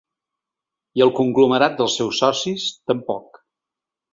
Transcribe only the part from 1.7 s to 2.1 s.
dels